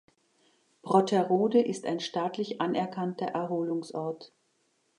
[0.81, 4.33] Brotterode ist ein staatlich anerkannter Erholungsort.